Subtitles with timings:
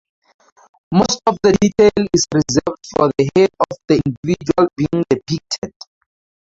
[0.91, 5.73] Most of the detail is reserved for the head of the individual being depicted.